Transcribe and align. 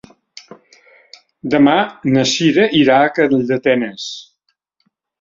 Demà 1.55 1.77
na 2.17 2.25
Cira 2.33 2.67
irà 2.83 2.99
a 3.05 3.15
Calldetenes. 3.21 4.13